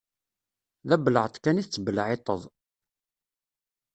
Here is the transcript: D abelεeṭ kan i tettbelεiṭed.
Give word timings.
D 0.87 0.89
abelεeṭ 0.95 1.33
kan 1.43 1.61
i 1.61 1.63
tettbelεiṭed. 1.65 2.41